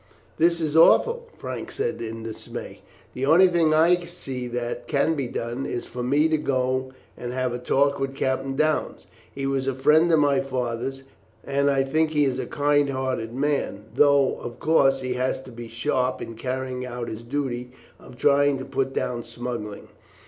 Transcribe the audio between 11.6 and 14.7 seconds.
I think he is a kind hearted man, though, of